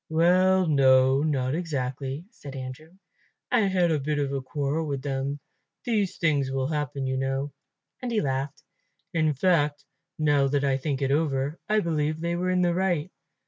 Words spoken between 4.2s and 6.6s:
a quarrel with them. These things